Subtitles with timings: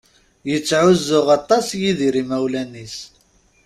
[0.49, 2.97] Yettεuzzu aṭas Yidir imawlan-is.